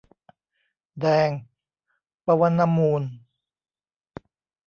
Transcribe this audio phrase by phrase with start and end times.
[0.99, 1.29] แดง
[2.25, 3.03] ปวนมูล